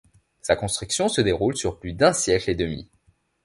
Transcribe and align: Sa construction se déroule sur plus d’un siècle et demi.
Sa 0.41 0.55
construction 0.55 1.09
se 1.09 1.21
déroule 1.21 1.55
sur 1.55 1.77
plus 1.79 1.93
d’un 1.93 2.11
siècle 2.11 2.49
et 2.49 2.55
demi. 2.55 2.89